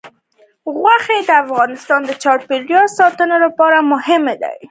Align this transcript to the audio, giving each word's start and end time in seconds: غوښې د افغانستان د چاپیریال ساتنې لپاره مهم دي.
غوښې 0.79 1.19
د 1.27 1.29
افغانستان 1.43 2.01
د 2.05 2.11
چاپیریال 2.23 2.87
ساتنې 2.99 3.37
لپاره 3.45 3.77
مهم 3.91 4.23
دي. 4.41 4.53